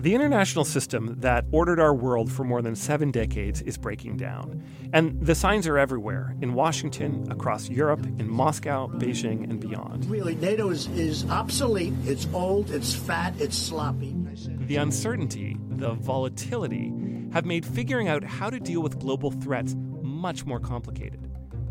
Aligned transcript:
The 0.00 0.14
international 0.14 0.64
system 0.64 1.16
that 1.18 1.44
ordered 1.52 1.78
our 1.78 1.94
world 1.94 2.32
for 2.32 2.42
more 2.42 2.62
than 2.62 2.74
seven 2.74 3.10
decades 3.10 3.60
is 3.60 3.76
breaking 3.76 4.16
down. 4.16 4.64
And 4.94 5.20
the 5.20 5.34
signs 5.34 5.66
are 5.66 5.76
everywhere 5.76 6.34
in 6.40 6.54
Washington, 6.54 7.30
across 7.30 7.68
Europe, 7.68 8.06
in 8.18 8.26
Moscow, 8.26 8.86
Beijing, 8.86 9.44
and 9.44 9.60
beyond. 9.60 10.06
Really, 10.06 10.36
NATO 10.36 10.70
is, 10.70 10.86
is 10.96 11.28
obsolete, 11.28 11.92
it's 12.06 12.26
old, 12.32 12.70
it's 12.70 12.94
fat, 12.94 13.34
it's 13.38 13.58
sloppy. 13.58 14.16
The 14.60 14.76
uncertainty, 14.76 15.58
the 15.68 15.92
volatility, 15.92 16.94
have 17.34 17.44
made 17.44 17.66
figuring 17.66 18.08
out 18.08 18.24
how 18.24 18.48
to 18.48 18.58
deal 18.58 18.80
with 18.80 18.98
global 18.98 19.30
threats 19.30 19.76
much 20.00 20.46
more 20.46 20.60
complicated. 20.60 21.20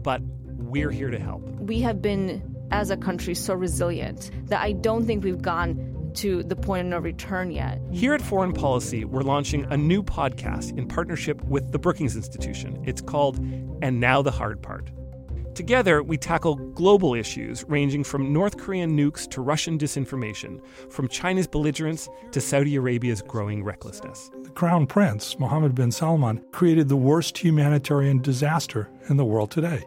But 0.04 0.22
we're 0.22 0.92
here 0.92 1.10
to 1.10 1.18
help. 1.18 1.42
We 1.62 1.82
have 1.82 2.00
been, 2.00 2.56
as 2.70 2.92
a 2.92 2.98
country, 2.98 3.34
so 3.34 3.56
resilient 3.56 4.30
that 4.50 4.62
I 4.62 4.74
don't 4.74 5.08
think 5.08 5.24
we've 5.24 5.42
gone 5.42 5.89
to 6.16 6.44
the 6.44 6.56
point 6.56 6.82
of 6.82 6.88
no 6.88 7.00
return 7.00 7.52
yet. 7.52 7.80
Here 7.92 8.14
at 8.14 8.22
Foreign 8.22 8.54
Policy, 8.54 9.06
we're 9.06 9.22
launching 9.22 9.66
a 9.72 9.78
new 9.78 10.04
podcast 10.04 10.78
in 10.78 10.88
partnership 10.88 11.44
with 11.44 11.72
the 11.72 11.80
Brookings 11.80 12.16
Institution. 12.16 12.82
It's 12.86 13.02
called 13.02 13.38
And 13.82 14.00
Now 14.00 14.22
the 14.22 14.32
Hard 14.32 14.62
Part. 14.62 14.92
Together, 15.56 16.02
we 16.02 16.18
tackle 16.18 16.56
global 16.56 17.14
issues 17.14 17.66
ranging 17.68 18.04
from 18.04 18.32
North 18.32 18.58
Korean 18.58 18.98
nukes 18.98 19.30
to 19.32 19.42
Russian 19.42 19.78
disinformation, 19.78 20.62
from 20.90 21.10
China's 21.10 21.48
belligerence 21.48 22.08
to 22.32 22.40
Saudi 22.40 22.76
Arabia's 22.78 23.22
growing 23.22 23.64
recklessness. 23.64 24.32
The 24.44 24.52
Crown 24.52 24.88
Prince, 24.88 25.38
Mohammed 25.38 25.76
bin 25.76 25.92
Salman, 25.92 26.46
created 26.52 26.88
the 26.88 26.96
worst 26.96 27.38
humanitarian 27.38 28.22
disaster 28.22 28.90
in 29.10 29.18
the 29.18 29.26
world 29.26 29.52
today. 29.52 29.84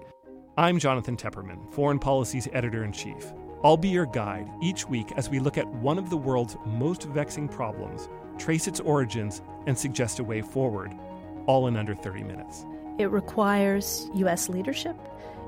I'm 0.59 0.79
Jonathan 0.79 1.17
Tepperman, 1.17 1.73
Foreign 1.73 1.99
Policy's 1.99 2.49
editor 2.53 2.85
in 2.85 2.93
chief. 2.93 3.33
I'll 3.65 3.77
be 3.77 3.89
your 3.89 4.07
guide 4.07 4.51
each 4.61 4.89
week 4.89 5.13
as 5.17 5.31
we 5.31 5.39
look 5.39 5.57
at 5.57 5.69
one 5.69 5.97
of 5.97 6.11
the 6.11 6.17
world's 6.17 6.57
most 6.67 7.05
vexing 7.05 7.49
problems, 7.49 8.09
trace 8.37 8.67
its 8.67 8.81
origins, 8.81 9.41
and 9.67 9.79
suggest 9.79 10.19
a 10.19 10.25
way 10.25 10.43
forward, 10.43 10.93
all 11.47 11.69
in 11.69 11.77
under 11.77 11.95
30 11.95 12.25
minutes. 12.25 12.67
It 12.99 13.11
requires 13.11 14.11
U.S. 14.15 14.49
leadership. 14.49 14.97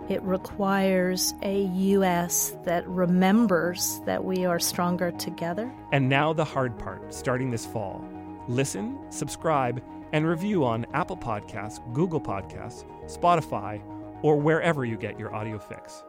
It 0.09 0.23
requires 0.23 1.35
a 1.43 1.65
U.S. 1.65 2.55
that 2.65 2.87
remembers 2.87 4.01
that 4.07 4.23
we 4.23 4.45
are 4.45 4.61
stronger 4.61 5.11
together. 5.11 5.73
And 5.91 6.09
now 6.09 6.33
the 6.33 6.45
hard 6.45 6.79
part, 6.79 7.13
starting 7.13 7.51
this 7.51 7.67
fall. 7.67 8.05
Listen, 8.47 8.97
subscribe, 9.11 9.83
and 10.13 10.25
review 10.25 10.65
on 10.65 10.87
Apple 10.95 11.17
Podcasts, 11.17 11.81
Google 11.93 12.21
Podcasts, 12.21 12.85
Spotify, 13.07 13.83
or 14.23 14.37
wherever 14.37 14.85
you 14.85 14.97
get 14.97 15.19
your 15.19 15.35
audio 15.35 15.59
fix. 15.59 16.05